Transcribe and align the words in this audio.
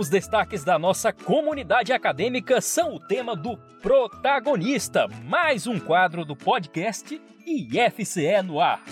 Os 0.00 0.08
destaques 0.08 0.64
da 0.64 0.78
nossa 0.78 1.12
comunidade 1.12 1.92
acadêmica 1.92 2.62
são 2.62 2.94
o 2.94 2.98
tema 2.98 3.36
do 3.36 3.58
Protagonista, 3.82 5.06
mais 5.26 5.66
um 5.66 5.78
quadro 5.78 6.24
do 6.24 6.34
podcast 6.34 7.20
IFCE 7.46 8.42
no 8.42 8.60
ar. 8.60 8.82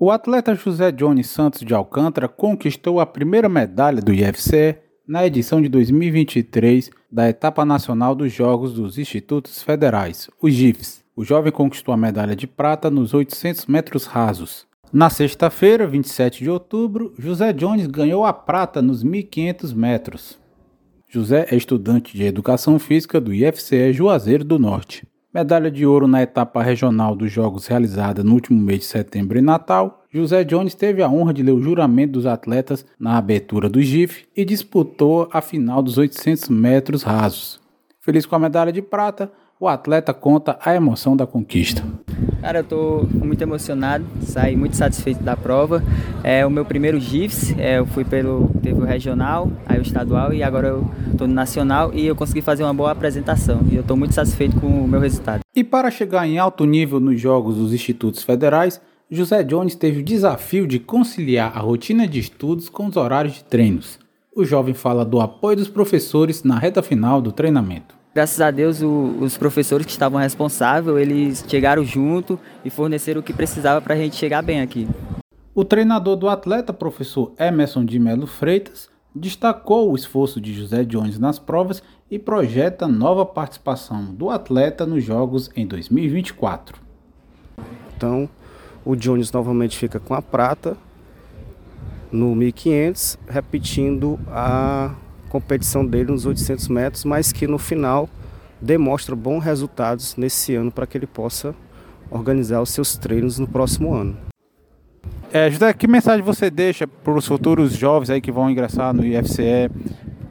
O 0.00 0.10
atleta 0.10 0.54
José 0.54 0.90
Johnny 0.90 1.22
Santos 1.22 1.60
de 1.60 1.74
Alcântara 1.74 2.28
conquistou 2.28 3.00
a 3.00 3.04
primeira 3.04 3.50
medalha 3.50 4.00
do 4.00 4.14
IFCE 4.14 4.78
na 5.06 5.26
edição 5.26 5.60
de 5.60 5.68
2023 5.68 6.90
da 7.12 7.28
Etapa 7.28 7.66
Nacional 7.66 8.14
dos 8.14 8.32
Jogos 8.32 8.72
dos 8.72 8.96
Institutos 8.96 9.62
Federais, 9.62 10.30
os 10.40 10.54
GIFs. 10.54 11.05
O 11.16 11.24
jovem 11.24 11.50
conquistou 11.50 11.92
a 11.92 11.96
medalha 11.96 12.36
de 12.36 12.46
prata 12.46 12.90
nos 12.90 13.14
800 13.14 13.66
metros 13.66 14.04
rasos. 14.04 14.66
Na 14.92 15.10
sexta-feira, 15.10 15.86
27 15.86 16.44
de 16.44 16.50
outubro, 16.50 17.14
José 17.18 17.52
Jones 17.52 17.86
ganhou 17.86 18.24
a 18.24 18.32
prata 18.32 18.82
nos 18.82 19.02
1.500 19.02 19.74
metros. 19.74 20.38
José 21.08 21.46
é 21.50 21.56
estudante 21.56 22.16
de 22.16 22.22
Educação 22.22 22.78
Física 22.78 23.20
do 23.20 23.32
IFCE 23.32 23.92
Juazeiro 23.92 24.44
do 24.44 24.58
Norte 24.58 25.06
medalha 25.36 25.70
de 25.70 25.84
ouro 25.84 26.08
na 26.08 26.22
etapa 26.22 26.62
regional 26.62 27.14
dos 27.14 27.30
Jogos 27.30 27.66
realizada 27.66 28.24
no 28.24 28.32
último 28.32 28.58
mês 28.58 28.78
de 28.78 28.84
setembro 28.86 29.38
em 29.38 29.42
Natal, 29.42 30.02
José 30.10 30.42
Jones 30.44 30.74
teve 30.74 31.02
a 31.02 31.10
honra 31.10 31.34
de 31.34 31.42
ler 31.42 31.52
o 31.52 31.60
juramento 31.60 32.12
dos 32.12 32.24
atletas 32.24 32.86
na 32.98 33.18
abertura 33.18 33.68
do 33.68 33.82
GIF 33.82 34.26
e 34.34 34.46
disputou 34.46 35.28
a 35.30 35.42
final 35.42 35.82
dos 35.82 35.98
800 35.98 36.48
metros 36.48 37.02
rasos. 37.02 37.60
Feliz 38.00 38.24
com 38.24 38.34
a 38.34 38.38
medalha 38.38 38.72
de 38.72 38.80
prata, 38.80 39.30
o 39.58 39.68
atleta 39.68 40.12
conta 40.12 40.58
a 40.62 40.74
emoção 40.74 41.16
da 41.16 41.26
conquista. 41.26 41.82
Cara, 42.40 42.60
eu 42.60 42.64
tô 42.64 43.08
muito 43.12 43.40
emocionado, 43.42 44.04
saí 44.20 44.54
muito 44.54 44.76
satisfeito 44.76 45.22
da 45.22 45.36
prova. 45.36 45.82
É 46.22 46.46
o 46.46 46.50
meu 46.50 46.64
primeiro 46.64 47.00
GIFs, 47.00 47.54
é, 47.58 47.78
eu 47.78 47.86
fui 47.86 48.04
pelo 48.04 48.50
teve 48.62 48.80
o 48.80 48.84
regional, 48.84 49.50
aí 49.66 49.78
o 49.78 49.82
estadual 49.82 50.32
e 50.32 50.42
agora 50.42 50.68
eu 50.68 50.90
tô 51.16 51.26
no 51.26 51.34
nacional 51.34 51.92
e 51.94 52.06
eu 52.06 52.14
consegui 52.14 52.42
fazer 52.42 52.62
uma 52.62 52.74
boa 52.74 52.92
apresentação 52.92 53.60
e 53.70 53.76
eu 53.76 53.82
tô 53.82 53.96
muito 53.96 54.14
satisfeito 54.14 54.60
com 54.60 54.66
o 54.66 54.86
meu 54.86 55.00
resultado. 55.00 55.40
E 55.54 55.64
para 55.64 55.90
chegar 55.90 56.26
em 56.26 56.38
alto 56.38 56.64
nível 56.64 57.00
nos 57.00 57.20
jogos 57.20 57.56
dos 57.56 57.72
institutos 57.72 58.22
federais, 58.22 58.80
José 59.10 59.42
Jones 59.42 59.74
teve 59.74 60.00
o 60.00 60.04
desafio 60.04 60.66
de 60.66 60.78
conciliar 60.78 61.56
a 61.56 61.60
rotina 61.60 62.06
de 62.06 62.18
estudos 62.18 62.68
com 62.68 62.86
os 62.86 62.96
horários 62.96 63.34
de 63.34 63.44
treinos. 63.44 63.98
O 64.34 64.44
jovem 64.44 64.74
fala 64.74 65.04
do 65.04 65.20
apoio 65.20 65.56
dos 65.56 65.68
professores 65.68 66.42
na 66.42 66.58
reta 66.58 66.82
final 66.82 67.22
do 67.22 67.32
treinamento. 67.32 67.96
Graças 68.16 68.40
a 68.40 68.50
Deus, 68.50 68.80
o, 68.80 69.18
os 69.20 69.36
professores 69.36 69.84
que 69.84 69.92
estavam 69.92 70.18
responsáveis, 70.18 70.96
eles 70.96 71.44
chegaram 71.46 71.84
junto 71.84 72.40
e 72.64 72.70
forneceram 72.70 73.20
o 73.20 73.22
que 73.22 73.30
precisava 73.30 73.78
para 73.82 73.92
a 73.92 73.96
gente 73.98 74.16
chegar 74.16 74.40
bem 74.40 74.62
aqui. 74.62 74.88
O 75.54 75.62
treinador 75.62 76.16
do 76.16 76.26
atleta, 76.26 76.72
professor 76.72 77.34
Emerson 77.38 77.84
de 77.84 77.98
Melo 77.98 78.26
Freitas, 78.26 78.88
destacou 79.14 79.92
o 79.92 79.94
esforço 79.94 80.40
de 80.40 80.54
José 80.54 80.82
Jones 80.82 81.18
nas 81.18 81.38
provas 81.38 81.82
e 82.10 82.18
projeta 82.18 82.88
nova 82.88 83.26
participação 83.26 84.06
do 84.06 84.30
atleta 84.30 84.86
nos 84.86 85.04
Jogos 85.04 85.50
em 85.54 85.66
2024. 85.66 86.80
Então, 87.94 88.30
o 88.82 88.96
Jones 88.96 89.30
novamente 89.30 89.76
fica 89.76 90.00
com 90.00 90.14
a 90.14 90.22
prata 90.22 90.74
no 92.10 92.34
1500, 92.34 93.18
repetindo 93.28 94.18
a 94.28 94.94
competição 95.40 95.84
dele 95.84 96.10
nos 96.10 96.24
800 96.24 96.68
metros, 96.68 97.04
mas 97.04 97.32
que 97.32 97.46
no 97.46 97.58
final 97.58 98.08
demonstra 98.60 99.14
bons 99.14 99.40
resultados 99.40 100.16
nesse 100.16 100.54
ano 100.54 100.70
para 100.72 100.86
que 100.86 100.96
ele 100.96 101.06
possa 101.06 101.54
organizar 102.10 102.62
os 102.62 102.70
seus 102.70 102.96
treinos 102.96 103.38
no 103.38 103.46
próximo 103.46 103.94
ano. 103.94 104.16
É, 105.32 105.50
José, 105.50 105.72
que 105.74 105.86
mensagem 105.86 106.24
você 106.24 106.48
deixa 106.48 106.86
para 106.86 107.12
os 107.12 107.26
futuros 107.26 107.74
jovens 107.76 108.08
aí 108.08 108.20
que 108.20 108.32
vão 108.32 108.50
ingressar 108.50 108.94
no 108.94 109.04
IFCE, 109.04 109.70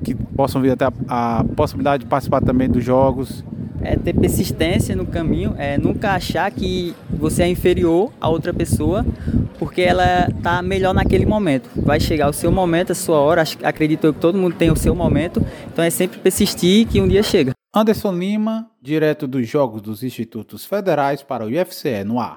que 0.06 0.14
possam 0.14 0.62
vir 0.62 0.72
até 0.72 0.86
a, 0.86 1.40
a 1.40 1.44
possibilidade 1.44 2.04
de 2.04 2.10
participar 2.10 2.42
também 2.42 2.70
dos 2.70 2.84
jogos? 2.84 3.44
É 3.82 3.96
ter 3.96 4.14
persistência 4.14 4.96
no 4.96 5.06
caminho, 5.06 5.54
é 5.58 5.78
nunca 5.78 6.14
achar 6.14 6.50
que 6.52 6.96
você 7.10 7.44
é 7.44 7.48
inferior 7.48 8.12
a 8.20 8.30
outra 8.30 8.54
pessoa, 8.54 9.06
porque 9.60 9.82
ela 9.82 10.28
está 10.30 10.62
melhor 10.62 10.94
naquele 10.94 11.26
momento. 11.26 11.70
Vai 11.76 12.00
chegar 12.00 12.30
o 12.30 12.34
seu 12.34 12.52
momento, 12.52 12.92
a 12.92 12.96
sua 12.96 13.20
hora. 13.20 13.44
Acredito 13.64 14.14
que 14.14 14.20
todo 14.20 14.38
mundo 14.38 14.56
tem 14.56 14.72
o 14.72 14.76
seu 14.76 14.96
momento, 14.96 15.46
então 15.72 15.84
é 15.84 15.90
sempre 15.90 16.20
persistir 16.20 16.88
que 16.88 17.02
um 17.02 17.08
dia 17.08 17.22
chega. 17.22 17.52
Anderson 17.76 18.14
Lima, 18.14 18.68
direto 18.82 19.28
dos 19.28 19.48
Jogos 19.48 19.82
dos 19.82 20.02
Institutos 20.02 20.66
Federais 20.66 21.22
para 21.22 21.46
o 21.46 21.50
IFCE 21.50 22.04
no 22.06 22.20
ar. 22.20 22.34